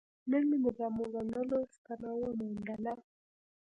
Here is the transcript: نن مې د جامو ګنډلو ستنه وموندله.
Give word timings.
نن 0.29 0.43
مې 0.49 0.57
د 0.63 0.67
جامو 0.77 1.03
ګنډلو 1.13 1.57
ستنه 1.75 2.09
وموندله. 2.21 2.93